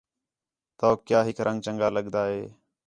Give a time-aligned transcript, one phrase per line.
[0.77, 2.41] تَؤک کیا ہِک رنگ چَنڳا لڳدا ہے؟